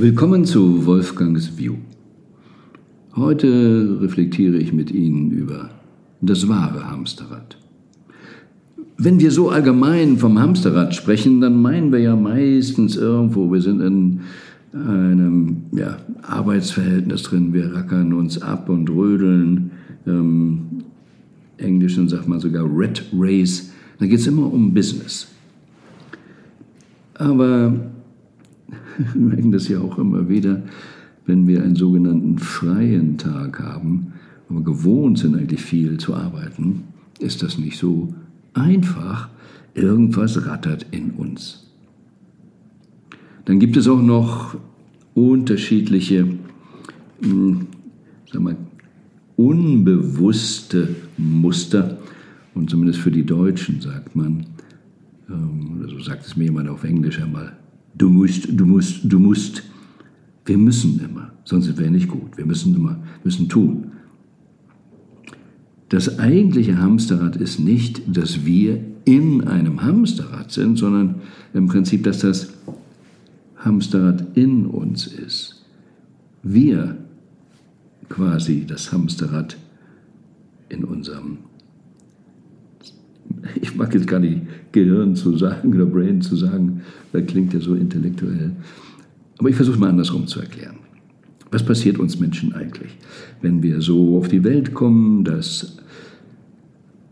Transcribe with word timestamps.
Willkommen 0.00 0.46
zu 0.46 0.86
Wolfgangs 0.86 1.58
View. 1.58 1.74
Heute 3.16 3.98
reflektiere 4.00 4.56
ich 4.56 4.72
mit 4.72 4.90
Ihnen 4.90 5.30
über 5.30 5.68
das 6.22 6.48
wahre 6.48 6.90
Hamsterrad. 6.90 7.58
Wenn 8.96 9.20
wir 9.20 9.30
so 9.30 9.50
allgemein 9.50 10.16
vom 10.16 10.38
Hamsterrad 10.38 10.94
sprechen, 10.94 11.42
dann 11.42 11.60
meinen 11.60 11.92
wir 11.92 11.98
ja 11.98 12.16
meistens 12.16 12.96
irgendwo, 12.96 13.52
wir 13.52 13.60
sind 13.60 13.82
in 13.82 14.20
einem 14.72 15.64
ja, 15.72 15.98
Arbeitsverhältnis 16.22 17.24
drin, 17.24 17.52
wir 17.52 17.74
rackern 17.74 18.14
uns 18.14 18.40
ab 18.40 18.70
und 18.70 18.88
rödeln. 18.88 19.70
Ähm, 20.06 20.60
Englischen 21.58 22.08
sagt 22.08 22.26
man 22.26 22.40
sogar 22.40 22.64
Red 22.64 23.04
Race. 23.12 23.70
Da 23.98 24.06
geht 24.06 24.20
es 24.20 24.26
immer 24.26 24.50
um 24.50 24.72
Business. 24.72 25.28
Aber 27.12 27.74
wir 29.14 29.20
merken 29.20 29.52
das 29.52 29.68
ja 29.68 29.80
auch 29.80 29.98
immer 29.98 30.28
wieder, 30.28 30.62
wenn 31.26 31.46
wir 31.46 31.62
einen 31.62 31.76
sogenannten 31.76 32.38
freien 32.38 33.18
Tag 33.18 33.60
haben, 33.60 34.14
wo 34.48 34.56
wir 34.56 34.64
gewohnt 34.64 35.18
sind, 35.18 35.36
eigentlich 35.36 35.62
viel 35.62 35.98
zu 35.98 36.14
arbeiten, 36.14 36.84
ist 37.18 37.42
das 37.42 37.58
nicht 37.58 37.78
so 37.78 38.14
einfach. 38.54 39.28
Irgendwas 39.74 40.46
rattert 40.46 40.86
in 40.90 41.12
uns. 41.12 41.66
Dann 43.44 43.60
gibt 43.60 43.76
es 43.76 43.86
auch 43.86 44.02
noch 44.02 44.56
unterschiedliche, 45.14 46.26
hm, 47.20 47.66
sagen 48.30 48.44
wir, 48.44 48.56
unbewusste 49.36 50.96
Muster. 51.16 51.98
Und 52.54 52.68
zumindest 52.70 53.00
für 53.00 53.10
die 53.10 53.24
Deutschen 53.24 53.80
sagt 53.80 54.16
man, 54.16 54.46
ähm, 55.28 55.78
oder 55.78 55.88
so 55.88 56.00
sagt 56.00 56.26
es 56.26 56.36
mir 56.36 56.44
jemand 56.44 56.68
auf 56.68 56.84
Englisch 56.84 57.20
einmal, 57.20 57.52
du 57.94 58.08
musst, 58.08 58.48
du 58.50 58.66
musst, 58.66 59.00
du 59.04 59.18
musst. 59.18 59.62
Wir 60.44 60.58
müssen 60.58 61.00
immer, 61.00 61.32
sonst 61.44 61.76
wäre 61.78 61.90
nicht 61.90 62.08
gut. 62.08 62.36
Wir 62.36 62.46
müssen 62.46 62.74
immer, 62.74 62.98
müssen 63.22 63.48
tun. 63.48 63.92
Das 65.90 66.18
eigentliche 66.18 66.78
Hamsterrad 66.78 67.36
ist 67.36 67.58
nicht, 67.58 68.02
dass 68.06 68.44
wir 68.44 68.80
in 69.04 69.46
einem 69.46 69.82
Hamsterrad 69.82 70.52
sind, 70.52 70.76
sondern 70.76 71.16
im 71.52 71.66
Prinzip, 71.66 72.04
dass 72.04 72.20
das 72.20 72.52
Hamsterrad 73.56 74.36
in 74.36 74.66
uns 74.66 75.06
ist. 75.06 75.64
Wir 76.42 76.96
quasi 78.08 78.66
das 78.66 78.92
Hamsterrad 78.92 79.56
in 80.68 80.84
unserem, 80.84 81.38
ich 83.60 83.74
mag 83.76 83.94
jetzt 83.94 84.06
gar 84.06 84.20
nicht 84.20 84.42
Gehirn 84.72 85.14
zu 85.16 85.36
sagen 85.36 85.74
oder 85.74 85.86
Brain 85.86 86.20
zu 86.20 86.36
sagen, 86.36 86.82
das 87.12 87.26
klingt 87.26 87.52
ja 87.52 87.60
so 87.60 87.74
intellektuell. 87.74 88.52
Aber 89.38 89.48
ich 89.48 89.56
versuche 89.56 89.74
es 89.74 89.80
mal 89.80 89.88
andersrum 89.88 90.26
zu 90.26 90.40
erklären. 90.40 90.76
Was 91.50 91.64
passiert 91.64 91.98
uns 91.98 92.20
Menschen 92.20 92.52
eigentlich, 92.52 92.96
wenn 93.42 93.62
wir 93.62 93.80
so 93.80 94.18
auf 94.18 94.28
die 94.28 94.44
Welt 94.44 94.72
kommen, 94.74 95.24
dass 95.24 95.78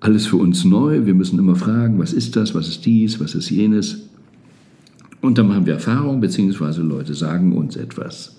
alles 0.00 0.26
für 0.26 0.36
uns 0.36 0.64
neu, 0.64 1.06
wir 1.06 1.14
müssen 1.14 1.38
immer 1.38 1.56
fragen, 1.56 1.98
was 1.98 2.12
ist 2.12 2.36
das, 2.36 2.54
was 2.54 2.68
ist 2.68 2.86
dies, 2.86 3.18
was 3.18 3.34
ist 3.34 3.50
jenes. 3.50 4.08
Und 5.20 5.38
dann 5.38 5.48
machen 5.48 5.66
wir 5.66 5.74
Erfahrung, 5.74 6.20
beziehungsweise 6.20 6.82
Leute 6.82 7.14
sagen 7.14 7.52
uns 7.52 7.76
etwas. 7.76 8.38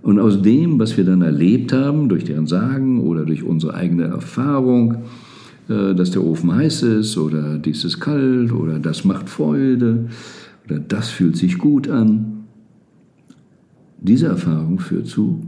Und 0.00 0.18
aus 0.18 0.40
dem, 0.40 0.78
was 0.78 0.96
wir 0.96 1.04
dann 1.04 1.22
erlebt 1.22 1.72
haben, 1.72 2.08
durch 2.08 2.24
deren 2.24 2.46
Sagen 2.46 3.00
oder 3.00 3.24
durch 3.24 3.42
unsere 3.42 3.74
eigene 3.74 4.04
Erfahrung, 4.04 5.04
dass 5.94 6.10
der 6.10 6.24
Ofen 6.24 6.52
heiß 6.54 6.82
ist 6.82 7.16
oder 7.16 7.58
dies 7.58 7.84
ist 7.84 8.00
kalt 8.00 8.52
oder 8.52 8.78
das 8.78 9.04
macht 9.04 9.28
Freude 9.28 10.08
oder 10.64 10.78
das 10.78 11.08
fühlt 11.08 11.36
sich 11.36 11.58
gut 11.58 11.88
an, 11.88 12.44
diese 14.00 14.26
Erfahrung 14.26 14.78
führt 14.78 15.06
zu 15.06 15.42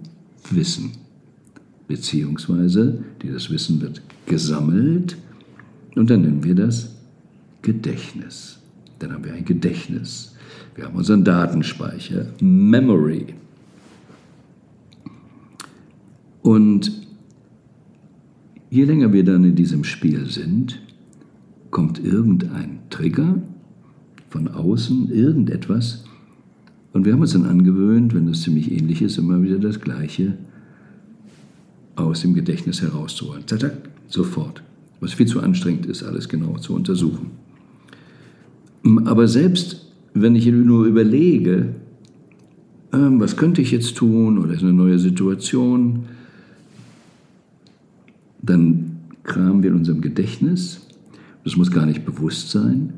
Wissen. 0.50 0.92
Beziehungsweise 1.88 3.02
dieses 3.22 3.50
Wissen 3.50 3.80
wird 3.80 4.00
gesammelt 4.26 5.16
und 5.96 6.10
dann 6.10 6.22
nennen 6.22 6.44
wir 6.44 6.54
das 6.54 6.94
Gedächtnis. 7.62 8.58
Dann 8.98 9.12
haben 9.12 9.24
wir 9.24 9.34
ein 9.34 9.44
Gedächtnis. 9.44 10.34
Wir 10.74 10.84
haben 10.86 10.96
unseren 10.96 11.24
Datenspeicher, 11.24 12.26
Memory. 12.40 13.34
Und 16.42 17.03
je 18.74 18.84
länger 18.84 19.12
wir 19.12 19.22
dann 19.22 19.44
in 19.44 19.54
diesem 19.54 19.84
Spiel 19.84 20.26
sind, 20.26 20.80
kommt 21.70 22.04
irgendein 22.04 22.80
Trigger 22.90 23.40
von 24.30 24.48
außen, 24.48 25.12
irgendetwas, 25.12 26.04
und 26.92 27.04
wir 27.04 27.12
haben 27.12 27.20
uns 27.20 27.32
dann 27.32 27.44
angewöhnt, 27.44 28.14
wenn 28.14 28.28
es 28.28 28.42
ziemlich 28.42 28.70
ähnlich 28.70 29.02
ist, 29.02 29.18
immer 29.18 29.42
wieder 29.42 29.58
das 29.58 29.80
Gleiche 29.80 30.38
aus 31.96 32.22
dem 32.22 32.34
Gedächtnis 32.34 32.82
herauszuholen. 32.82 33.42
Zack, 33.46 33.72
sofort. 34.08 34.62
Was 35.00 35.12
viel 35.12 35.26
zu 35.26 35.40
anstrengend 35.40 35.86
ist, 35.86 36.04
alles 36.04 36.28
genau 36.28 36.56
zu 36.58 36.72
untersuchen. 36.72 37.32
Aber 39.06 39.26
selbst 39.26 39.86
wenn 40.14 40.36
ich 40.36 40.46
nur 40.46 40.84
überlege, 40.86 41.74
ähm, 42.92 43.18
was 43.18 43.36
könnte 43.36 43.60
ich 43.60 43.72
jetzt 43.72 43.96
tun 43.96 44.38
oder 44.38 44.54
ist 44.54 44.62
eine 44.62 44.72
neue 44.72 45.00
Situation, 45.00 46.04
dann 48.46 48.98
kramen 49.22 49.62
wir 49.62 49.70
in 49.70 49.76
unserem 49.76 50.00
Gedächtnis. 50.00 50.86
Das 51.44 51.56
muss 51.56 51.70
gar 51.70 51.86
nicht 51.86 52.04
bewusst 52.04 52.50
sein. 52.50 52.94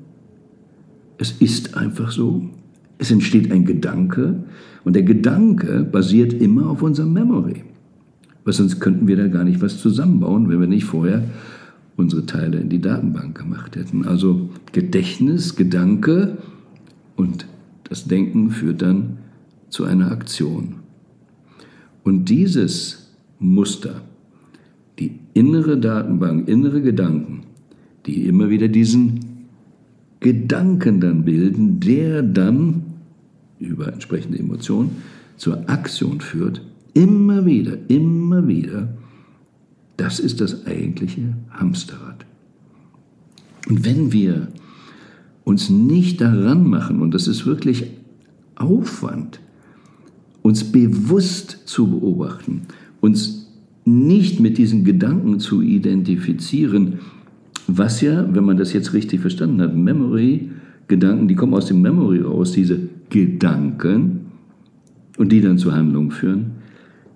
Es 1.18 1.32
ist 1.32 1.76
einfach 1.76 2.10
so. 2.10 2.48
Es 2.98 3.10
entsteht 3.10 3.52
ein 3.52 3.64
Gedanke 3.64 4.44
und 4.84 4.94
der 4.94 5.02
Gedanke 5.02 5.84
basiert 5.84 6.32
immer 6.32 6.70
auf 6.70 6.82
unserem 6.82 7.12
Memory. 7.12 7.64
Weil 8.44 8.52
sonst 8.52 8.80
könnten 8.80 9.08
wir 9.08 9.16
da 9.16 9.28
gar 9.28 9.44
nicht 9.44 9.60
was 9.60 9.80
zusammenbauen, 9.80 10.48
wenn 10.48 10.60
wir 10.60 10.66
nicht 10.66 10.84
vorher 10.84 11.24
unsere 11.96 12.26
Teile 12.26 12.58
in 12.58 12.68
die 12.68 12.80
Datenbank 12.80 13.36
gemacht 13.36 13.76
hätten. 13.76 14.06
Also 14.06 14.50
Gedächtnis, 14.72 15.56
Gedanke 15.56 16.38
und 17.16 17.46
das 17.84 18.06
Denken 18.06 18.50
führt 18.50 18.82
dann 18.82 19.18
zu 19.68 19.84
einer 19.84 20.10
Aktion. 20.10 20.76
Und 22.04 22.28
dieses 22.28 23.12
Muster, 23.38 24.02
innere 25.36 25.76
Datenbank, 25.76 26.48
innere 26.48 26.80
Gedanken, 26.80 27.42
die 28.06 28.26
immer 28.26 28.48
wieder 28.48 28.68
diesen 28.68 29.20
Gedanken 30.20 30.98
dann 30.98 31.24
bilden, 31.24 31.78
der 31.78 32.22
dann 32.22 32.84
über 33.58 33.92
entsprechende 33.92 34.38
Emotionen 34.38 34.92
zur 35.36 35.68
Aktion 35.68 36.22
führt, 36.22 36.62
immer 36.94 37.44
wieder, 37.44 37.76
immer 37.88 38.48
wieder, 38.48 38.88
das 39.98 40.20
ist 40.20 40.40
das 40.40 40.66
eigentliche 40.66 41.36
Hamsterrad. 41.50 42.24
Und 43.68 43.84
wenn 43.84 44.12
wir 44.12 44.48
uns 45.44 45.68
nicht 45.68 46.22
daran 46.22 46.66
machen, 46.66 47.02
und 47.02 47.12
das 47.12 47.28
ist 47.28 47.44
wirklich 47.44 47.84
Aufwand, 48.54 49.40
uns 50.40 50.64
bewusst 50.64 51.58
zu 51.66 51.88
beobachten, 51.88 52.62
uns 53.02 53.45
nicht 53.86 54.38
mit 54.40 54.58
diesen 54.58 54.84
Gedanken 54.84 55.40
zu 55.40 55.62
identifizieren, 55.62 56.98
was 57.66 58.02
ja, 58.02 58.28
wenn 58.34 58.44
man 58.44 58.58
das 58.58 58.74
jetzt 58.74 58.92
richtig 58.92 59.20
verstanden 59.20 59.62
hat, 59.62 59.74
Memory, 59.74 60.50
Gedanken, 60.88 61.26
die 61.26 61.34
kommen 61.34 61.54
aus 61.54 61.66
dem 61.66 61.80
Memory 61.80 62.20
raus, 62.20 62.52
diese 62.52 62.78
Gedanken, 63.08 64.26
und 65.16 65.32
die 65.32 65.40
dann 65.40 65.58
zur 65.58 65.74
Handlung 65.74 66.10
führen, 66.10 66.52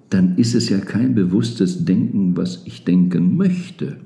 dann 0.09 0.36
ist 0.36 0.54
es 0.54 0.69
ja 0.69 0.78
kein 0.78 1.14
bewusstes 1.14 1.84
Denken, 1.84 2.36
was 2.36 2.62
ich 2.66 2.84
denken 2.84 3.36
möchte, 3.36 3.97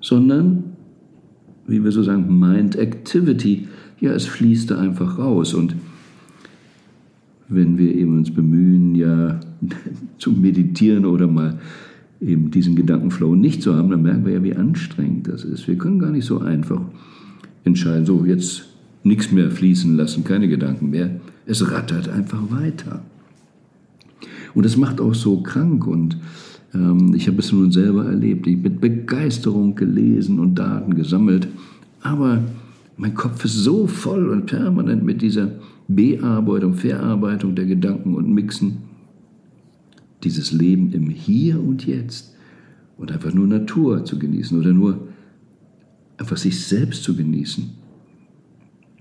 sondern, 0.00 0.64
wie 1.66 1.84
wir 1.84 1.92
so 1.92 2.02
sagen, 2.02 2.40
Mind 2.40 2.76
Activity. 2.76 3.68
Ja, 4.00 4.12
es 4.12 4.26
fließt 4.26 4.72
da 4.72 4.80
einfach 4.80 5.18
raus. 5.18 5.54
Und 5.54 5.76
wenn 7.48 7.78
wir 7.78 7.94
eben 7.94 8.18
uns 8.18 8.30
bemühen, 8.30 8.94
ja, 8.94 9.40
zu 10.18 10.32
meditieren 10.32 11.04
oder 11.04 11.26
mal 11.26 11.58
eben 12.20 12.50
diesen 12.50 12.76
Gedankenflow 12.76 13.34
nicht 13.34 13.62
zu 13.62 13.74
haben, 13.74 13.90
dann 13.90 14.02
merken 14.02 14.24
wir 14.24 14.34
ja, 14.34 14.42
wie 14.42 14.54
anstrengend 14.54 15.28
das 15.28 15.44
ist. 15.44 15.66
Wir 15.66 15.76
können 15.76 15.98
gar 15.98 16.10
nicht 16.10 16.24
so 16.24 16.38
einfach 16.38 16.80
entscheiden, 17.64 18.06
so 18.06 18.24
jetzt 18.24 18.68
nichts 19.02 19.32
mehr 19.32 19.50
fließen 19.50 19.96
lassen, 19.96 20.24
keine 20.24 20.48
Gedanken 20.48 20.90
mehr. 20.90 21.10
Es 21.46 21.70
rattert 21.70 22.08
einfach 22.08 22.50
weiter. 22.50 23.02
Und 24.54 24.64
das 24.64 24.76
macht 24.76 25.00
auch 25.00 25.14
so 25.14 25.42
krank 25.42 25.86
und 25.86 26.16
ähm, 26.74 27.14
ich 27.14 27.26
habe 27.26 27.38
es 27.38 27.52
nun 27.52 27.72
selber 27.72 28.04
erlebt. 28.06 28.46
Ich 28.46 28.58
mit 28.58 28.80
Begeisterung 28.80 29.74
gelesen 29.74 30.38
und 30.38 30.56
Daten 30.56 30.94
gesammelt, 30.94 31.48
aber 32.02 32.42
mein 32.96 33.14
Kopf 33.14 33.44
ist 33.44 33.54
so 33.54 33.86
voll 33.86 34.28
und 34.28 34.46
permanent 34.46 35.02
mit 35.02 35.22
dieser 35.22 35.50
Bearbeitung, 35.94 36.74
Verarbeitung 36.74 37.54
der 37.54 37.66
Gedanken 37.66 38.14
und 38.14 38.32
Mixen. 38.32 38.78
Dieses 40.24 40.52
Leben 40.52 40.92
im 40.92 41.10
Hier 41.10 41.60
und 41.60 41.86
Jetzt 41.86 42.34
und 42.96 43.10
einfach 43.10 43.32
nur 43.32 43.46
Natur 43.46 44.04
zu 44.04 44.18
genießen 44.18 44.58
oder 44.58 44.72
nur 44.72 45.08
einfach 46.16 46.36
sich 46.36 46.64
selbst 46.64 47.02
zu 47.02 47.16
genießen 47.16 47.70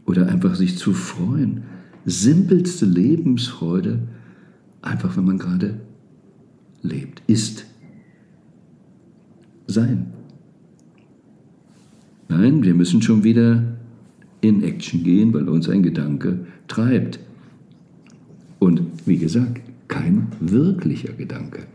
oder 0.05 0.27
einfach 0.27 0.55
sich 0.55 0.77
zu 0.77 0.93
freuen, 0.93 1.63
simpelste 2.05 2.85
Lebensfreude, 2.85 3.99
einfach 4.81 5.15
wenn 5.17 5.25
man 5.25 5.37
gerade 5.37 5.79
lebt, 6.81 7.21
ist. 7.27 7.65
Sein. 9.67 10.07
Nein, 12.27 12.63
wir 12.63 12.73
müssen 12.73 13.01
schon 13.01 13.23
wieder 13.23 13.70
in 14.41 14.63
Action 14.63 15.03
gehen, 15.03 15.33
weil 15.33 15.47
uns 15.47 15.69
ein 15.69 15.83
Gedanke 15.83 16.45
treibt. 16.67 17.19
Und 18.59 18.81
wie 19.05 19.17
gesagt, 19.17 19.61
kein 19.87 20.27
wirklicher 20.39 21.13
Gedanke. 21.13 21.67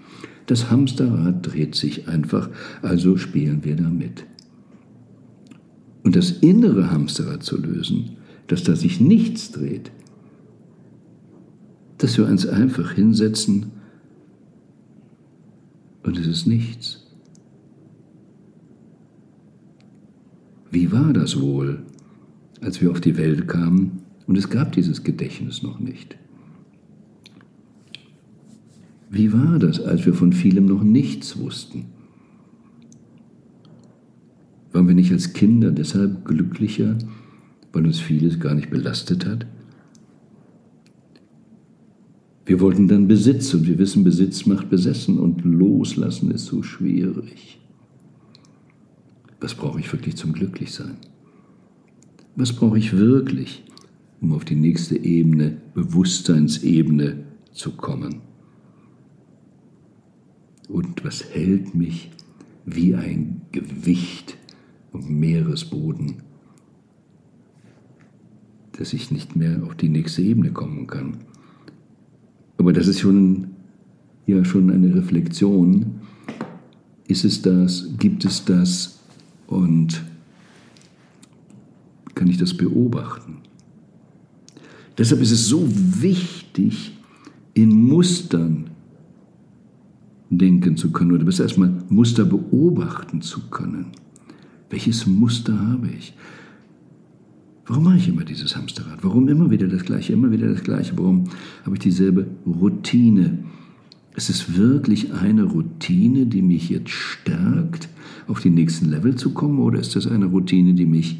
Das 0.47 0.71
Hamsterrad 0.71 1.47
dreht 1.47 1.75
sich 1.75 2.09
einfach, 2.09 2.49
also 2.83 3.17
spielen 3.17 3.65
wir 3.65 3.77
damit. 3.77 4.25
Und 6.05 6.15
das 6.15 6.31
innere 6.31 6.91
Hamsterrad 6.91 7.43
zu 7.43 7.61
lösen, 7.61 8.17
dass 8.47 8.63
da 8.63 8.77
sich 8.77 9.01
nichts 9.01 9.51
dreht, 9.51 9.91
dass 11.99 12.17
wir 12.17 12.27
uns 12.27 12.47
einfach 12.47 12.93
hinsetzen 12.93 13.73
und 16.05 16.19
es 16.19 16.27
ist 16.27 16.47
nichts. 16.47 17.03
Wie 20.71 20.93
war 20.93 21.13
das 21.13 21.41
wohl, 21.41 21.86
als 22.61 22.81
wir 22.81 22.91
auf 22.91 23.01
die 23.01 23.17
Welt 23.17 23.49
kamen 23.49 24.03
und 24.27 24.37
es 24.37 24.51
gab 24.51 24.73
dieses 24.73 25.05
Gedächtnis 25.05 25.63
noch 25.63 25.79
nicht? 25.79 26.17
Wie 29.11 29.33
war 29.33 29.59
das, 29.59 29.81
als 29.81 30.05
wir 30.05 30.15
von 30.15 30.33
vielem 30.33 30.67
noch 30.67 30.83
nichts 30.83 31.39
wussten? 31.39 31.87
Waren 34.73 34.89
wir 34.89 34.95
nicht 34.95 35.13
als 35.13 35.33
Kinder 35.33 35.71
deshalb 35.71 36.25
glücklicher, 36.25 36.99
weil 37.73 37.87
uns 37.87 38.01
vieles 38.01 38.41
gar 38.41 38.55
nicht 38.55 38.71
belastet 38.71 39.25
hat? 39.27 39.47
Wir 42.45 42.61
wollten 42.61 42.87
dann 42.87 43.09
Besitz 43.09 43.53
und 43.55 43.67
wir 43.67 43.79
wissen, 43.79 44.05
Besitz 44.05 44.47
macht 44.47 44.71
besessen 44.71 45.19
und 45.19 45.45
loslassen 45.45 46.31
ist 46.31 46.47
so 46.47 46.63
schwierig. 46.63 47.59
Was 49.41 49.55
brauche 49.55 49.81
ich 49.81 49.93
wirklich 49.93 50.17
zum 50.17 50.33
Glücklichsein? 50.33 50.97
Was 52.37 52.53
brauche 52.53 52.79
ich 52.79 52.97
wirklich, 52.97 53.65
um 54.21 54.33
auf 54.33 54.45
die 54.45 54.55
nächste 54.55 54.97
Ebene, 54.97 55.57
Bewusstseinsebene 55.75 57.25
zu 57.53 57.73
kommen? 57.73 58.21
Und 60.69 61.05
was 61.05 61.25
hält 61.33 61.75
mich 61.75 62.11
wie 62.65 62.95
ein 62.95 63.43
Gewicht 63.53 64.37
am 64.93 65.07
Meeresboden, 65.19 66.17
dass 68.73 68.93
ich 68.93 69.11
nicht 69.11 69.37
mehr 69.37 69.63
auf 69.65 69.75
die 69.75 69.89
nächste 69.89 70.23
Ebene 70.23 70.53
kommen 70.53 70.87
kann? 70.87 71.19
Aber 72.59 72.73
das 72.73 72.87
ist 72.87 73.01
schon, 73.01 73.49
ja, 74.27 74.45
schon 74.45 74.71
eine 74.71 74.95
Reflexion. 74.95 76.01
Ist 77.09 77.25
es 77.25 77.43
das? 77.43 77.91
Gibt 77.99 78.25
es 78.25 78.45
das? 78.45 78.97
und 79.47 80.03
kann 82.17 82.27
ich 82.27 82.39
das 82.39 82.55
beobachten. 82.55 83.37
Deshalb 84.99 85.21
ist 85.21 85.31
es 85.31 85.47
so 85.47 85.69
wichtig, 85.69 86.99
in 87.55 87.71
Mustern 87.71 88.71
denken 90.31 90.77
zu 90.77 90.91
können 90.91 91.13
oder 91.13 91.25
bis 91.25 91.39
erstmal 91.39 91.73
Muster 91.89 92.25
beobachten 92.25 93.23
zu 93.23 93.49
können. 93.51 93.87
Welches 94.71 95.07
Muster 95.07 95.57
habe 95.69 95.89
ich? 95.89 96.15
Warum 97.67 97.85
mache 97.85 97.99
ich 97.99 98.09
immer 98.09 98.25
dieses 98.25 98.57
Hamsterrad? 98.57 98.99
Warum 99.03 99.29
immer 99.29 99.51
wieder 99.51 99.69
das 99.69 99.85
Gleiche, 99.85 100.13
immer 100.13 100.31
wieder 100.31 100.49
das 100.49 100.63
Gleiche? 100.63 100.97
Warum 100.97 101.25
habe 101.65 101.77
ich 101.77 101.81
dieselbe 101.81 102.27
Routine? 102.47 103.45
Ist 104.17 104.31
es 104.31 104.57
wirklich 104.57 105.13
eine 105.13 105.45
Routine, 105.45 106.27
die 106.27 106.43
mich 106.43 106.71
jetzt 106.71 106.91
stärkt, 106.91 107.89
auf 108.27 108.41
die 108.41 108.51
nächsten 108.51 108.89
Level 108.89 109.15
zu 109.17 109.31
kommen, 109.33 109.59
oder 109.59 109.79
ist 109.79 109.95
das 109.95 110.07
eine 110.07 110.27
Routine, 110.27 110.75
die 110.75 110.87
mich 110.87 111.19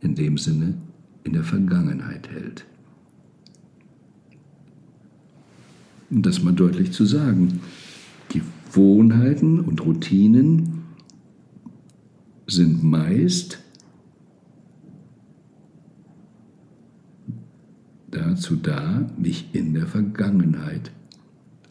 in 0.00 0.14
dem 0.14 0.38
Sinne 0.38 0.74
in 1.24 1.32
der 1.32 1.44
Vergangenheit 1.44 2.28
hält? 2.30 2.64
Um 6.10 6.22
das 6.22 6.42
mal 6.42 6.52
deutlich 6.52 6.92
zu 6.92 7.04
sagen, 7.04 7.60
Gewohnheiten 8.28 9.60
und 9.60 9.84
Routinen 9.84 10.82
sind 12.46 12.82
meist 12.82 13.60
dazu 18.10 18.56
da, 18.56 19.08
mich 19.16 19.48
in 19.52 19.74
der 19.74 19.86
Vergangenheit 19.86 20.90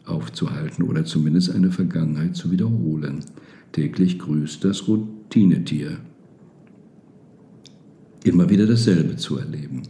aufzuhalten 0.06 0.84
oder 0.84 1.04
zumindest 1.04 1.50
eine 1.50 1.70
Vergangenheit 1.70 2.36
zu 2.36 2.50
wiederholen. 2.50 3.24
Täglich 3.72 4.18
grüßt 4.18 4.64
das 4.64 4.88
Routinetier. 4.88 5.98
Immer 8.24 8.50
wieder 8.50 8.66
dasselbe 8.66 9.16
zu 9.16 9.38
erleben. 9.38 9.82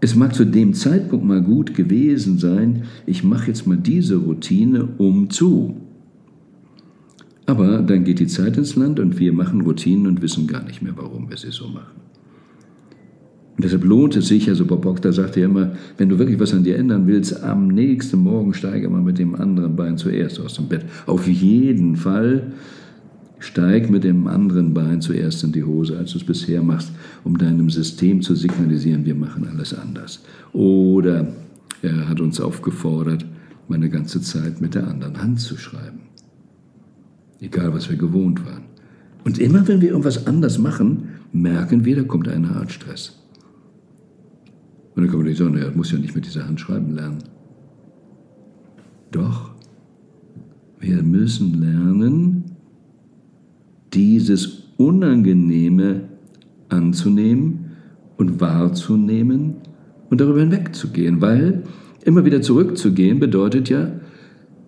Es 0.00 0.14
mag 0.14 0.34
zu 0.34 0.46
dem 0.46 0.72
Zeitpunkt 0.72 1.26
mal 1.26 1.42
gut 1.42 1.74
gewesen 1.74 2.38
sein, 2.38 2.84
ich 3.06 3.22
mache 3.22 3.48
jetzt 3.48 3.66
mal 3.66 3.76
diese 3.76 4.16
Routine 4.16 4.88
um 4.98 5.28
zu. 5.28 5.76
Aber 7.44 7.82
dann 7.82 8.04
geht 8.04 8.20
die 8.20 8.26
Zeit 8.26 8.56
ins 8.56 8.76
Land 8.76 9.00
und 9.00 9.18
wir 9.18 9.32
machen 9.32 9.60
Routinen 9.60 10.06
und 10.06 10.22
wissen 10.22 10.46
gar 10.46 10.62
nicht 10.64 10.80
mehr, 10.82 10.92
warum 10.96 11.28
wir 11.28 11.36
sie 11.36 11.50
so 11.50 11.66
machen. 11.66 12.00
Und 13.56 13.64
deshalb 13.64 13.84
lohnt 13.84 14.16
es 14.16 14.28
sich, 14.28 14.48
also 14.48 14.64
Bob 14.64 14.80
Proctor 14.80 15.12
sagte 15.12 15.40
ja 15.40 15.46
immer, 15.46 15.72
wenn 15.98 16.08
du 16.08 16.18
wirklich 16.18 16.40
was 16.40 16.54
an 16.54 16.64
dir 16.64 16.78
ändern 16.78 17.06
willst, 17.06 17.42
am 17.42 17.68
nächsten 17.68 18.20
Morgen 18.20 18.54
steige 18.54 18.88
mal 18.88 19.02
mit 19.02 19.18
dem 19.18 19.34
anderen 19.34 19.76
Bein 19.76 19.98
zuerst 19.98 20.40
aus 20.40 20.54
dem 20.54 20.68
Bett. 20.68 20.86
Auf 21.06 21.28
jeden 21.28 21.96
Fall 21.96 22.52
steig 23.40 23.90
mit 23.90 24.04
dem 24.04 24.26
anderen 24.28 24.72
Bein 24.72 25.00
zuerst 25.00 25.42
in 25.42 25.52
die 25.52 25.64
Hose, 25.64 25.98
als 25.98 26.12
du 26.12 26.18
es 26.18 26.24
bisher 26.24 26.62
machst, 26.62 26.92
um 27.24 27.36
deinem 27.36 27.68
System 27.70 28.22
zu 28.22 28.34
signalisieren, 28.34 29.04
wir 29.04 29.14
machen 29.14 29.48
alles 29.48 29.74
anders. 29.74 30.22
Oder 30.52 31.32
er 31.82 32.08
hat 32.08 32.20
uns 32.20 32.40
aufgefordert, 32.40 33.24
meine 33.68 33.88
ganze 33.88 34.20
Zeit 34.20 34.60
mit 34.60 34.74
der 34.74 34.86
anderen 34.86 35.20
Hand 35.20 35.40
zu 35.40 35.56
schreiben. 35.56 36.00
Egal, 37.40 37.72
was 37.72 37.88
wir 37.88 37.96
gewohnt 37.96 38.44
waren. 38.44 38.64
Und 39.24 39.38
immer 39.38 39.66
wenn 39.66 39.80
wir 39.80 39.90
irgendwas 39.90 40.26
anders 40.26 40.58
machen, 40.58 41.08
merken 41.32 41.84
wir, 41.84 41.96
da 41.96 42.02
kommt 42.02 42.28
eine 42.28 42.50
Art 42.56 42.70
Stress. 42.70 43.18
Und 44.94 45.02
dann 45.02 45.08
kann 45.08 45.18
man 45.18 45.28
nicht 45.28 45.38
sagen, 45.38 45.56
er 45.56 45.70
muss 45.70 45.92
ja 45.92 45.98
nicht 45.98 46.14
mit 46.14 46.26
dieser 46.26 46.46
Hand 46.46 46.60
schreiben 46.60 46.94
lernen. 46.94 47.22
Doch, 49.12 49.52
wir 50.78 51.02
müssen 51.02 51.60
lernen, 51.60 52.39
dieses 53.92 54.70
Unangenehme 54.76 56.02
anzunehmen 56.68 57.72
und 58.16 58.40
wahrzunehmen 58.40 59.56
und 60.08 60.20
darüber 60.20 60.40
hinwegzugehen, 60.40 61.20
weil 61.20 61.62
immer 62.04 62.24
wieder 62.24 62.42
zurückzugehen 62.42 63.20
bedeutet 63.20 63.68
ja 63.68 63.92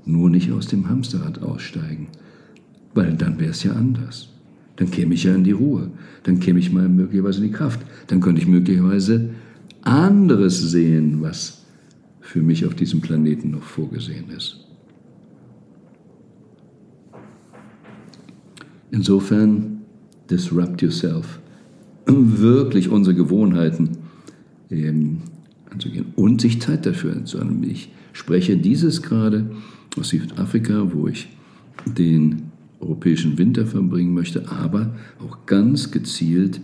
nur 0.04 0.30
nicht 0.30 0.50
aus 0.52 0.66
dem 0.66 0.88
Hamsterrad 0.88 1.42
aussteigen, 1.42 2.08
weil 2.94 3.14
dann 3.14 3.38
wäre 3.38 3.50
es 3.50 3.62
ja 3.62 3.72
anders. 3.72 4.28
Dann 4.76 4.90
käme 4.90 5.14
ich 5.14 5.24
ja 5.24 5.34
in 5.34 5.44
die 5.44 5.52
Ruhe, 5.52 5.90
dann 6.24 6.40
käme 6.40 6.58
ich 6.58 6.72
mal 6.72 6.88
möglicherweise 6.88 7.38
in 7.42 7.48
die 7.48 7.52
Kraft, 7.52 7.80
dann 8.08 8.20
könnte 8.20 8.40
ich 8.40 8.48
möglicherweise 8.48 9.30
anderes 9.82 10.60
sehen, 10.70 11.20
was 11.20 11.64
für 12.20 12.40
mich 12.40 12.64
auf 12.64 12.74
diesem 12.74 13.00
Planeten 13.00 13.50
noch 13.50 13.62
vorgesehen 13.62 14.30
ist. 14.36 14.61
Insofern, 18.92 19.78
disrupt 20.30 20.82
yourself. 20.82 21.40
Wirklich 22.06 22.88
unsere 22.88 23.16
Gewohnheiten 23.16 23.90
ähm, 24.70 25.22
anzugehen 25.70 26.06
und 26.14 26.40
sich 26.40 26.60
Zeit 26.60 26.86
dafür 26.86 27.24
zu 27.24 27.38
nehmen. 27.38 27.64
Ich 27.64 27.90
spreche 28.12 28.56
dieses 28.56 29.02
gerade 29.02 29.50
aus 29.98 30.10
Südafrika, 30.10 30.92
wo 30.92 31.08
ich 31.08 31.28
den 31.86 32.42
europäischen 32.80 33.38
Winter 33.38 33.66
verbringen 33.66 34.12
möchte, 34.12 34.50
aber 34.50 34.94
auch 35.24 35.46
ganz 35.46 35.90
gezielt 35.90 36.60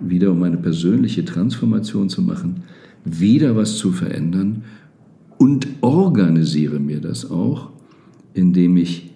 wieder 0.00 0.32
um 0.32 0.42
eine 0.42 0.56
persönliche 0.56 1.24
Transformation 1.24 2.08
zu 2.08 2.22
machen, 2.22 2.64
wieder 3.04 3.56
was 3.56 3.76
zu 3.76 3.92
verändern 3.92 4.64
und 5.38 5.68
organisiere 5.80 6.80
mir 6.80 7.00
das 7.00 7.30
auch, 7.30 7.70
indem 8.34 8.76
ich 8.76 9.09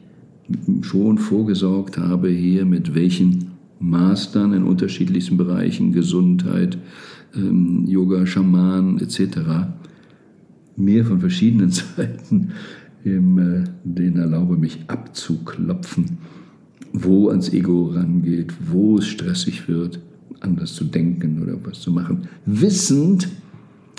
schon 0.82 1.18
vorgesorgt 1.18 1.98
habe, 1.98 2.28
hier 2.28 2.64
mit 2.64 2.94
welchen 2.94 3.52
Mastern 3.80 4.52
in 4.52 4.64
unterschiedlichsten 4.64 5.36
Bereichen, 5.36 5.92
Gesundheit, 5.92 6.78
ähm, 7.34 7.84
Yoga, 7.86 8.26
Schaman 8.26 8.98
etc., 8.98 9.38
mir 10.76 11.04
von 11.04 11.20
verschiedenen 11.20 11.70
Seiten 11.96 12.52
eben, 13.04 13.38
äh, 13.38 13.64
den 13.84 14.16
erlaube, 14.16 14.56
mich 14.56 14.80
abzuklopfen, 14.88 16.18
wo 16.92 17.28
ans 17.28 17.52
Ego 17.52 17.86
rangeht, 17.86 18.52
wo 18.70 18.98
es 18.98 19.06
stressig 19.06 19.68
wird 19.68 20.00
anders 20.44 20.74
zu 20.74 20.84
denken 20.84 21.42
oder 21.42 21.56
was 21.64 21.80
zu 21.80 21.90
machen, 21.90 22.28
wissend, 22.46 23.28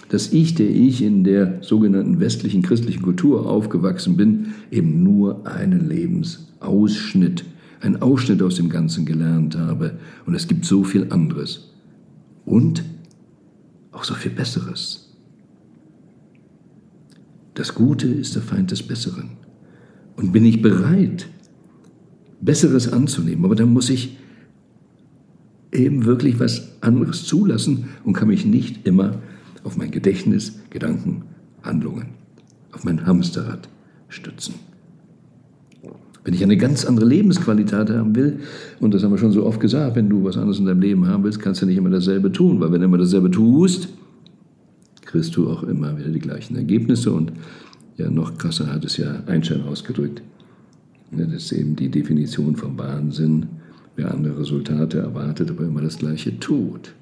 dass 0.10 0.32
ich, 0.32 0.56
der 0.56 0.70
ich 0.70 1.02
in 1.02 1.24
der 1.24 1.60
sogenannten 1.62 2.20
westlichen 2.20 2.62
christlichen 2.62 3.02
Kultur 3.02 3.48
aufgewachsen 3.48 4.18
bin, 4.18 4.54
eben 4.72 5.04
nur 5.04 5.48
einen 5.48 5.90
Lebensausschnitt, 5.90 7.44
einen 7.82 8.02
Ausschnitt 8.02 8.42
aus 8.42 8.56
dem 8.56 8.70
Ganzen 8.70 9.06
gelernt 9.06 9.58
habe. 9.58 9.98
Und 10.26 10.36
es 10.36 10.48
gibt 10.48 10.66
so 10.66 10.84
viel 10.84 11.12
anderes. 11.12 11.72
Und 12.46 12.84
auch 13.92 14.04
so 14.04 14.14
viel 14.14 14.32
Besseres. 14.32 15.14
Das 17.56 17.74
Gute 17.74 18.08
ist 18.08 18.36
der 18.36 18.42
Feind 18.42 18.72
des 18.72 18.84
Besseren. 18.84 19.32
Und 20.18 20.32
bin 20.32 20.46
ich 20.46 20.62
bereit, 20.62 21.28
Besseres 22.42 22.92
anzunehmen, 22.92 23.44
aber 23.46 23.56
dann 23.56 23.74
muss 23.74 23.90
ich 23.90 24.18
eben 25.72 26.06
wirklich 26.06 26.40
was 26.40 26.82
anderes 26.82 27.26
zulassen 27.26 27.90
und 28.04 28.14
kann 28.14 28.28
mich 28.28 28.46
nicht 28.46 28.86
immer 28.86 29.22
auf 29.66 29.76
mein 29.78 29.92
Gedächtnis, 29.92 30.60
Gedanken, 30.70 31.24
Handlungen, 31.64 32.08
auf 32.72 32.84
mein 32.84 33.06
Hamsterrad 33.06 33.68
stützen. 34.08 34.54
Wenn 36.24 36.34
ich 36.34 36.44
eine 36.44 36.58
ganz 36.58 36.86
andere 36.86 37.06
Lebensqualität 37.06 37.90
haben 37.90 38.16
will, 38.16 38.40
und 38.80 38.94
das 38.94 39.04
haben 39.04 39.12
wir 39.12 39.18
schon 39.18 39.32
so 39.32 39.46
oft 39.46 39.60
gesagt, 39.60 39.96
wenn 39.96 40.10
du 40.10 40.24
was 40.24 40.38
anderes 40.38 40.60
in 40.60 40.66
deinem 40.66 40.82
Leben 40.82 41.08
haben 41.08 41.24
willst, 41.24 41.40
kannst 41.40 41.62
du 41.62 41.66
nicht 41.66 41.78
immer 41.78 41.90
dasselbe 41.90 42.32
tun, 42.32 42.60
weil 42.60 42.72
wenn 42.72 42.82
du 42.82 42.86
immer 42.86 42.98
dasselbe 42.98 43.30
tust, 43.30 43.90
kriegst 45.02 45.36
du 45.36 45.50
auch 45.50 45.64
immer 45.64 45.98
wieder 45.98 46.10
die 46.10 46.20
gleichen 46.20 46.56
Ergebnisse 46.56 47.12
und 47.12 47.32
ja, 47.98 48.10
noch 48.10 48.38
krasser 48.38 48.72
hat 48.72 48.86
es 48.86 48.98
ja 48.98 49.24
Einstein 49.28 49.64
ausgedrückt. 49.64 50.22
Das 51.12 51.32
ist 51.32 51.52
eben 51.52 51.76
die 51.76 51.90
Definition 51.90 52.56
vom 52.56 52.78
Wahnsinn, 52.78 53.46
wer 53.96 54.12
andere 54.12 54.40
Resultate 54.40 55.00
erwartet, 55.00 55.52
aber 55.52 55.64
immer 55.64 55.82
das 55.82 55.98
Gleiche 55.98 56.40
tut. 56.40 56.94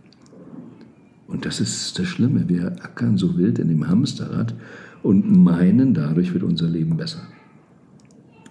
Und 1.33 1.45
das 1.45 1.59
ist 1.59 1.97
das 1.97 2.05
Schlimme. 2.05 2.47
Wir 2.47 2.67
ackern 2.83 3.17
so 3.17 3.37
wild 3.37 3.57
in 3.57 3.67
dem 3.67 3.87
Hamsterrad 3.87 4.53
und 5.01 5.35
meinen, 5.35 5.95
dadurch 5.95 6.31
wird 6.31 6.43
unser 6.43 6.69
Leben 6.69 6.95
besser. 6.95 7.23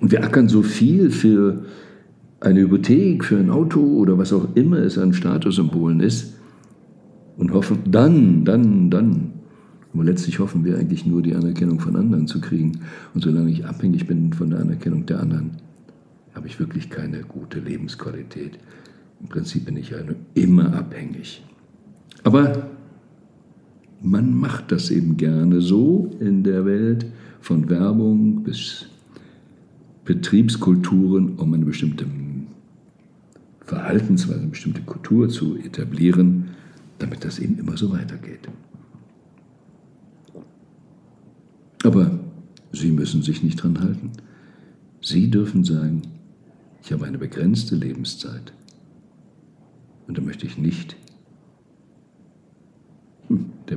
Und 0.01 0.11
wir 0.11 0.25
ackern 0.25 0.49
so 0.49 0.63
viel 0.63 1.11
für 1.11 1.65
eine 2.41 2.61
Hypothek, 2.61 3.25
für 3.25 3.39
ein 3.39 3.51
Auto 3.51 3.81
oder 3.81 4.19
was 4.19 4.33
auch 4.33 4.49
immer 4.57 4.79
es 4.79 4.99
an 4.99 5.13
Statussymbolen 5.13 6.01
ist 6.01 6.35
und 7.37 7.53
hoffen, 7.53 7.79
dann, 7.89 8.45
dann, 8.45 8.91
dann. 8.91 9.31
Aber 9.95 10.03
letztlich 10.03 10.41
hoffen 10.41 10.65
wir 10.65 10.77
eigentlich 10.77 11.07
nur, 11.07 11.23
die 11.23 11.37
Anerkennung 11.37 11.79
von 11.79 11.95
anderen 11.95 12.27
zu 12.27 12.41
kriegen. 12.41 12.81
Und 13.15 13.23
solange 13.23 13.53
ich 13.53 13.65
abhängig 13.65 14.09
bin 14.09 14.33
von 14.33 14.51
der 14.51 14.59
Anerkennung 14.59 15.07
der 15.07 15.21
anderen, 15.21 15.53
habe 16.35 16.49
ich 16.49 16.59
wirklich 16.59 16.91
keine 16.91 17.21
gute 17.21 17.61
Lebensqualität. 17.61 18.59
Im 19.21 19.29
Prinzip 19.29 19.67
bin 19.67 19.77
ich 19.77 19.91
ja 19.91 19.99
immer 20.35 20.75
abhängig. 20.75 21.45
Aber 22.25 22.71
man 24.01 24.35
macht 24.35 24.73
das 24.73 24.91
eben 24.91 25.17
gerne 25.17 25.61
so 25.61 26.11
in 26.21 26.43
der 26.43 26.65
Welt, 26.65 27.07
von 27.41 27.69
Werbung 27.69 28.45
bis 28.45 28.87
Betriebskulturen, 30.05 31.37
um 31.37 31.53
eine 31.55 31.65
bestimmte 31.65 32.07
Verhaltensweise, 33.65 34.41
eine 34.41 34.49
bestimmte 34.49 34.83
Kultur 34.83 35.29
zu 35.29 35.57
etablieren, 35.57 36.51
damit 36.99 37.25
das 37.25 37.39
eben 37.39 37.59
immer 37.59 37.77
so 37.77 37.93
weitergeht. 37.93 38.49
Aber 41.85 42.19
Sie 42.73 42.91
müssen 42.91 43.23
sich 43.23 43.43
nicht 43.43 43.63
dran 43.63 43.81
halten. 43.81 44.13
Sie 45.03 45.31
dürfen 45.31 45.63
sagen, 45.63 46.03
ich 46.83 46.93
habe 46.93 47.05
eine 47.05 47.19
begrenzte 47.19 47.77
Lebenszeit. 47.77 48.53
Und 50.07 50.17
da 50.17 50.23
möchte 50.23 50.47
ich 50.47 50.57
nicht 50.57 50.97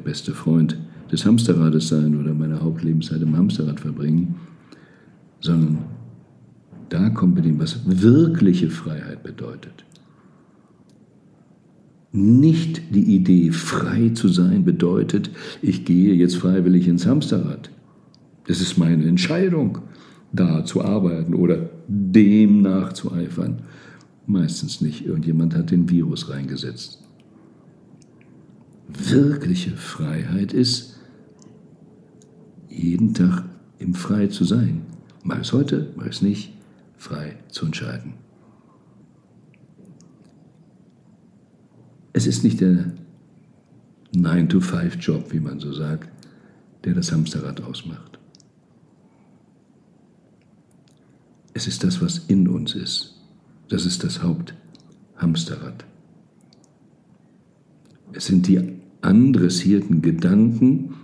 beste 0.06 0.34
Freund 0.34 0.78
des 1.12 1.26
Hamsterrades 1.26 1.90
sein 1.90 2.18
oder 2.18 2.34
meine 2.34 2.62
Hauptlebenszeit 2.62 3.22
im 3.22 3.36
Hamsterrad 3.36 3.82
verbringen, 3.82 4.36
sondern 5.42 5.80
da 6.90 7.10
kommt 7.10 7.36
mit 7.36 7.46
dem, 7.46 7.60
was 7.60 7.82
wirkliche 7.86 8.70
Freiheit 8.70 9.24
bedeutet. 9.24 9.84
Nicht 12.12 12.96
die 12.96 13.16
Idee, 13.16 13.52
frei 13.52 14.12
zu 14.14 14.30
sein, 14.30 14.64
bedeutet, 14.64 15.30
ich 15.62 15.84
gehe 15.84 16.14
jetzt 16.14 16.38
freiwillig 16.38 16.88
ins 16.88 17.06
Hamsterrad. 17.06 17.70
Das 18.48 18.62
ist 18.62 18.78
meine 18.78 19.06
Entscheidung 19.06 19.80
da 20.32 20.64
zu 20.64 20.84
arbeiten 20.84 21.34
oder 21.34 21.70
dem 21.88 22.62
nachzueifern. 22.62 23.64
Meistens 24.28 24.82
nicht. 24.82 25.06
Irgendjemand 25.06 25.56
hat 25.56 25.72
den 25.72 25.90
Virus 25.90 26.30
reingesetzt. 26.30 27.05
Wirkliche 28.88 29.72
Freiheit 29.72 30.54
ist, 30.54 31.00
jeden 32.70 33.14
Tag 33.14 33.46
im 33.80 33.96
Frei 33.96 34.28
zu 34.28 34.44
sein. 34.44 34.86
Mach 35.24 35.40
es 35.40 35.54
heute, 35.54 35.92
mach 35.96 36.06
es 36.06 36.22
nicht, 36.22 36.54
frei 36.98 37.38
zu 37.50 37.66
entscheiden. 37.66 38.14
Es 42.14 42.28
ist 42.28 42.44
nicht 42.44 42.62
der 42.62 42.94
9-to-5-Job, 44.16 45.34
wie 45.34 45.40
man 45.40 45.60
so 45.60 45.74
sagt, 45.74 46.10
der 46.84 46.94
das 46.94 47.12
Hamsterrad 47.12 47.62
ausmacht. 47.62 48.20
Es 51.54 51.68
ist 51.68 51.84
das, 51.84 52.02
was 52.02 52.20
in 52.28 52.48
uns 52.48 52.76
ist. 52.76 53.16
Das 53.70 53.86
ist 53.86 54.04
das 54.04 54.22
Haupthamsterrad. 54.22 55.86
Es 58.14 58.28
sind 58.28 58.48
die 58.48 58.75
andressierten 59.06 60.02
Gedanken, 60.02 60.96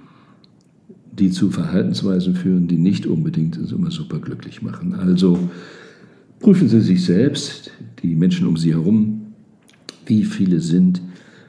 die 1.12 1.30
zu 1.30 1.52
Verhaltensweisen 1.52 2.36
führen, 2.36 2.68
die 2.68 2.78
nicht 2.78 3.06
unbedingt 3.06 3.58
uns 3.58 3.72
immer 3.72 3.92
super 3.92 4.20
glücklich 4.20 4.62
machen. 4.62 4.96
Also 4.96 5.38
prüfen 6.40 6.68
Sie 6.68 6.82
sich 6.82 7.06
selbst, 7.06 7.72
die 8.02 8.16
Menschen 8.16 8.48
um 8.48 8.58
Sie 8.58 8.74
herum, 8.74 9.22
wie 10.06 10.24
viele 10.24 10.60
sind, 10.60 11.02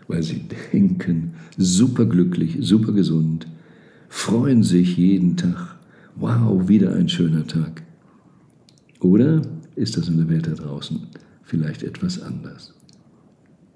weil 0.09 0.23
sie 0.23 0.43
denken, 0.73 1.33
super 1.57 2.05
glücklich, 2.05 2.59
super 2.61 2.93
gesund, 2.93 3.47
freuen 4.09 4.63
sich 4.63 4.97
jeden 4.97 5.37
Tag. 5.37 5.79
Wow, 6.17 6.69
wieder 6.69 6.95
ein 6.95 7.09
schöner 7.09 7.47
Tag. 7.47 7.83
Oder 9.01 9.43
ist 9.75 9.97
das 9.97 10.09
in 10.09 10.19
der 10.19 10.29
Welt 10.29 10.47
da 10.47 10.53
draußen 10.53 11.01
vielleicht 11.43 11.83
etwas 11.83 12.21
anders? 12.21 12.75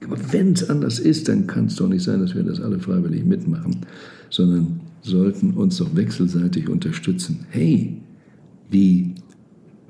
Aber 0.05 0.19
wenn 0.33 0.53
es 0.53 0.69
anders 0.69 0.99
ist, 0.99 1.29
dann 1.29 1.47
kann 1.47 1.67
es 1.67 1.77
doch 1.77 1.89
nicht 1.89 2.03
sein, 2.03 2.21
dass 2.21 2.35
wir 2.35 2.43
das 2.43 2.61
alle 2.61 2.79
freiwillig 2.79 3.25
mitmachen, 3.25 3.79
sondern 4.31 4.81
sollten 5.03 5.53
uns 5.53 5.79
doch 5.79 5.95
wechselseitig 5.95 6.69
unterstützen. 6.69 7.47
Hey, 7.51 7.97
wie 8.71 9.15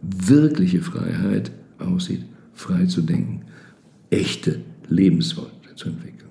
wirkliche 0.03 0.81
Freiheit 0.81 1.51
aussieht, 1.79 2.25
frei 2.53 2.87
zu 2.87 3.03
denken, 3.03 3.43
echte 4.11 4.61
Lebensworte 4.89 5.51
zu 5.75 5.89
entwickeln. 5.89 6.31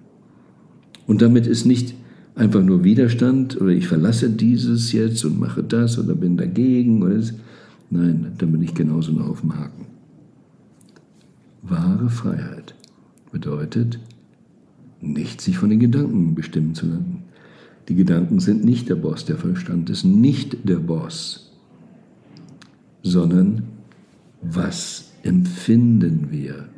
Und 1.08 1.22
damit 1.22 1.46
ist 1.46 1.66
nicht 1.66 1.94
einfach 2.36 2.64
nur 2.64 2.84
Widerstand 2.84 3.60
oder 3.60 3.72
ich 3.72 3.88
verlasse 3.88 4.30
dieses 4.30 4.92
jetzt 4.92 5.24
und 5.26 5.40
mache 5.40 5.64
das 5.64 6.00
oder 6.00 6.16
bin 6.16 6.38
dagegen 6.38 7.04
oder 7.04 7.16
das, 7.16 7.34
Nein, 7.90 8.34
dann 8.38 8.52
bin 8.52 8.64
ich 8.64 8.74
genauso 8.74 9.12
noch 9.12 9.30
auf 9.30 9.42
dem 9.42 9.56
Haken. 9.56 9.86
Wahre 11.62 12.10
Freiheit 12.10 12.75
bedeutet, 13.36 14.00
nicht 15.02 15.42
sich 15.42 15.58
von 15.58 15.70
den 15.70 15.82
Gedanken 15.82 16.36
bestimmen 16.36 16.74
zu 16.74 16.86
lassen. 16.88 17.24
Die 17.90 17.96
Gedanken 17.96 18.40
sind 18.40 18.64
nicht 18.64 18.88
der 18.88 18.96
Boss, 18.96 19.26
der 19.26 19.38
Verstand 19.38 19.90
ist 19.90 20.06
nicht 20.06 20.68
der 20.68 20.80
Boss, 20.80 21.52
sondern 23.04 23.64
was 24.42 25.12
empfinden 25.24 26.30
wir? 26.32 26.70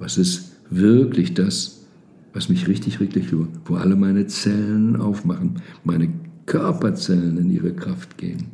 Was 0.00 0.18
ist 0.18 0.56
wirklich 0.70 1.34
das, 1.34 1.86
was 2.32 2.48
mich 2.48 2.66
richtig, 2.66 2.98
richtig, 2.98 3.32
wo 3.64 3.74
alle 3.76 3.94
meine 3.94 4.26
Zellen 4.26 4.96
aufmachen, 4.96 5.62
meine 5.84 6.10
Körperzellen 6.46 7.38
in 7.38 7.50
ihre 7.50 7.72
Kraft 7.72 8.18
gehen? 8.18 8.48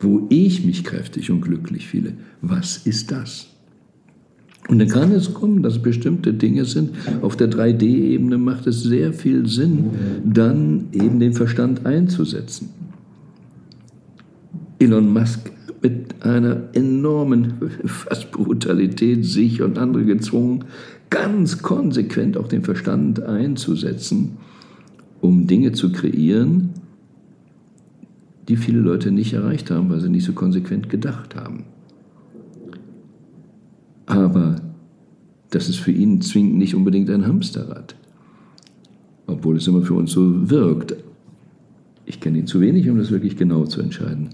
wo 0.00 0.26
ich 0.30 0.64
mich 0.64 0.84
kräftig 0.84 1.30
und 1.30 1.40
glücklich 1.40 1.88
fühle. 1.88 2.14
Was 2.40 2.86
ist 2.86 3.10
das? 3.10 3.48
Und 4.66 4.80
dann 4.80 4.88
kann 4.88 5.12
es 5.12 5.32
kommen, 5.32 5.62
dass 5.62 5.80
bestimmte 5.80 6.34
Dinge 6.34 6.64
sind. 6.64 6.90
Auf 7.22 7.36
der 7.36 7.50
3D-Ebene 7.50 8.36
macht 8.36 8.66
es 8.66 8.82
sehr 8.82 9.12
viel 9.12 9.46
Sinn, 9.46 9.90
dann 10.24 10.88
eben 10.92 11.20
den 11.20 11.32
Verstand 11.32 11.86
einzusetzen. 11.86 12.68
Elon 14.78 15.12
Musk 15.12 15.50
mit 15.82 16.22
einer 16.22 16.64
enormen 16.74 17.54
fast 17.84 18.30
Brutalität 18.30 19.24
sich 19.24 19.62
und 19.62 19.78
andere 19.78 20.04
gezwungen, 20.04 20.64
ganz 21.10 21.62
konsequent 21.62 22.36
auch 22.36 22.48
den 22.48 22.62
Verstand 22.62 23.22
einzusetzen, 23.22 24.36
um 25.20 25.46
Dinge 25.46 25.72
zu 25.72 25.92
kreieren, 25.92 26.70
die 28.48 28.56
viele 28.56 28.80
Leute 28.80 29.10
nicht 29.10 29.32
erreicht 29.32 29.70
haben, 29.70 29.90
weil 29.90 30.00
sie 30.00 30.08
nicht 30.08 30.24
so 30.24 30.32
konsequent 30.32 30.88
gedacht 30.90 31.36
haben. 31.36 31.64
Aber 34.08 34.56
das 35.50 35.68
ist 35.68 35.78
für 35.78 35.92
ihn 35.92 36.22
zwingend 36.22 36.56
nicht 36.56 36.74
unbedingt 36.74 37.10
ein 37.10 37.26
Hamsterrad, 37.26 37.94
obwohl 39.26 39.58
es 39.58 39.66
immer 39.66 39.82
für 39.82 39.94
uns 39.94 40.12
so 40.12 40.50
wirkt. 40.50 40.96
Ich 42.06 42.18
kenne 42.18 42.38
ihn 42.38 42.46
zu 42.46 42.60
wenig, 42.62 42.88
um 42.88 42.96
das 42.96 43.10
wirklich 43.10 43.36
genau 43.36 43.64
zu 43.64 43.82
entscheiden. 43.82 44.30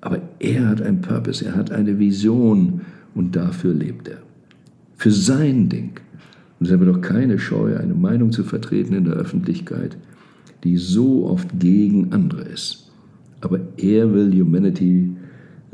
Aber 0.00 0.20
er 0.38 0.68
hat 0.68 0.80
einen 0.80 1.00
Purpose, 1.00 1.44
er 1.44 1.56
hat 1.56 1.72
eine 1.72 1.98
Vision 1.98 2.82
und 3.16 3.34
dafür 3.34 3.74
lebt 3.74 4.06
er. 4.06 4.18
Für 4.96 5.10
sein 5.10 5.68
Ding. 5.68 5.98
Und 6.60 6.66
es 6.66 6.72
hat 6.72 6.80
doch 6.80 7.00
keine 7.00 7.40
Scheu, 7.40 7.76
eine 7.76 7.94
Meinung 7.94 8.30
zu 8.30 8.44
vertreten 8.44 8.94
in 8.94 9.06
der 9.06 9.14
Öffentlichkeit, 9.14 9.96
die 10.62 10.76
so 10.76 11.26
oft 11.26 11.48
gegen 11.58 12.12
andere 12.12 12.42
ist. 12.42 12.92
Aber 13.40 13.58
er 13.76 14.14
will 14.14 14.32
Humanity 14.40 15.13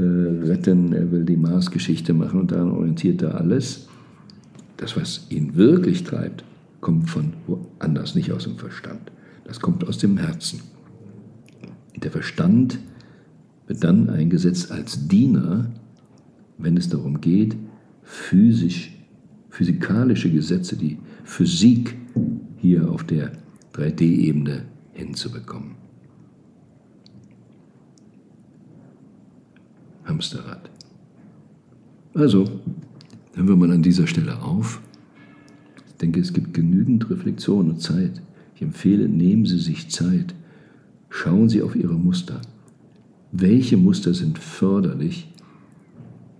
retten, 0.01 0.93
er 0.93 1.11
will 1.11 1.25
die 1.25 1.37
Mars-Geschichte 1.37 2.13
machen 2.13 2.41
und 2.41 2.53
daran 2.53 2.71
orientiert 2.71 3.23
er 3.23 3.37
alles. 3.37 3.89
Das, 4.77 4.97
was 4.97 5.27
ihn 5.31 5.57
wirklich 5.57 6.05
treibt, 6.05 6.45
kommt 6.81 7.11
von 7.11 7.35
woanders, 7.47 8.15
nicht 8.15 8.33
aus 8.33 8.45
dem 8.45 8.57
Verstand. 8.57 9.13
Das 9.45 9.61
kommt 9.61 9.87
aus 9.87 9.99
dem 9.99 10.17
Herzen. 10.17 10.61
Der 11.97 12.11
Verstand 12.11 12.79
wird 13.67 13.85
dann 13.85 14.09
eingesetzt 14.09 14.73
als 14.73 15.07
Diener, 15.07 15.71
wenn 16.59 16.77
es 16.77 16.89
darum 16.89 17.21
geht, 17.21 17.57
physisch, 18.03 18.93
physikalische 19.51 20.31
Gesetze, 20.31 20.77
die 20.77 20.99
Physik 21.25 21.97
hier 22.57 22.91
auf 22.91 23.05
der 23.05 23.33
3D-Ebene 23.75 24.63
hinzubekommen. 24.93 25.80
Hamsterrad. 30.11 30.69
Also, 32.15 32.45
hören 33.35 33.49
wir 33.49 33.57
mal 33.57 33.71
an 33.71 33.83
dieser 33.83 34.07
Stelle 34.07 34.43
auf. 34.43 34.83
Ich 35.87 35.95
denke, 35.95 36.21
es 36.21 36.33
gibt 36.33 36.53
genügend 36.53 37.09
Reflexion 37.09 37.71
und 37.71 37.81
Zeit. 37.81 38.21
Ich 38.55 38.63
empfehle, 38.63 39.09
nehmen 39.09 39.47
Sie 39.47 39.59
sich 39.59 39.89
Zeit. 39.91 40.35
Schauen 41.09 41.49
Sie 41.49 41.63
auf 41.63 41.77
Ihre 41.77 41.95
Muster. 41.95 42.41
Welche 43.33 43.77
Muster 43.77 44.13
sind 44.13 44.39
förderlich, 44.39 45.33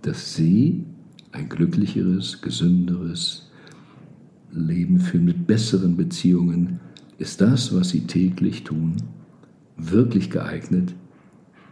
dass 0.01 0.35
Sie 0.35 0.83
ein 1.31 1.47
glücklicheres, 1.47 2.41
gesünderes 2.41 3.49
Leben 4.51 4.99
führen 4.99 5.25
mit 5.25 5.47
besseren 5.47 5.95
Beziehungen? 5.95 6.81
Ist 7.17 7.39
das, 7.39 7.73
was 7.73 7.89
Sie 7.89 8.01
täglich 8.01 8.63
tun, 8.63 8.97
wirklich 9.77 10.29
geeignet, 10.29 10.93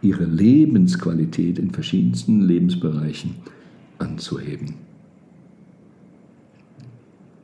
ihre 0.02 0.24
Lebensqualität 0.24 1.58
in 1.58 1.70
verschiedensten 1.70 2.40
Lebensbereichen 2.40 3.36
anzuheben. 3.98 4.74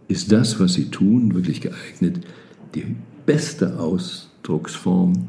Ist 0.09 0.33
das, 0.33 0.61
was 0.61 0.75
sie 0.75 0.87
tun, 0.91 1.35
wirklich 1.35 1.61
geeignet, 1.61 2.21
die 2.75 2.97
beste 3.27 3.79
Ausdrucksform 3.79 5.27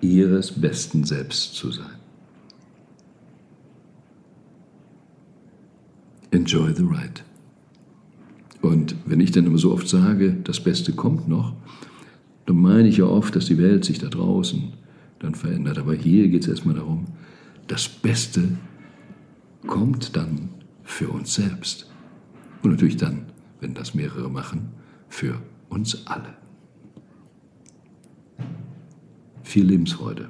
ihres 0.00 0.52
besten 0.52 1.04
Selbst 1.04 1.54
zu 1.54 1.70
sein? 1.70 1.86
Enjoy 6.30 6.74
the 6.74 6.82
ride. 6.82 7.22
Und 8.62 8.96
wenn 9.06 9.20
ich 9.20 9.30
dann 9.30 9.46
immer 9.46 9.58
so 9.58 9.72
oft 9.72 9.88
sage, 9.88 10.36
das 10.42 10.60
Beste 10.60 10.92
kommt 10.92 11.28
noch, 11.28 11.54
dann 12.46 12.56
meine 12.56 12.88
ich 12.88 12.96
ja 12.96 13.04
oft, 13.04 13.36
dass 13.36 13.46
die 13.46 13.58
Welt 13.58 13.84
sich 13.84 13.98
da 13.98 14.08
draußen 14.08 14.72
dann 15.18 15.34
verändert. 15.34 15.78
Aber 15.78 15.94
hier 15.94 16.28
geht 16.28 16.42
es 16.42 16.48
erstmal 16.48 16.74
darum, 16.74 17.06
das 17.66 17.88
Beste 17.88 18.56
kommt 19.66 20.16
dann 20.16 20.48
für 20.84 21.08
uns 21.08 21.34
selbst. 21.34 21.90
Und 22.62 22.70
natürlich 22.70 22.96
dann, 22.96 23.26
wenn 23.60 23.74
das 23.74 23.94
mehrere 23.94 24.30
machen, 24.30 24.68
für 25.08 25.40
uns 25.68 26.06
alle. 26.06 26.34
Viel 29.42 29.66
Lebensfreude. 29.66 30.28